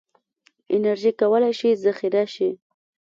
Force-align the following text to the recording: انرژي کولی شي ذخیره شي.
انرژي 0.75 1.11
کولی 1.19 1.51
شي 1.59 1.69
ذخیره 1.83 2.23
شي. 2.33 2.49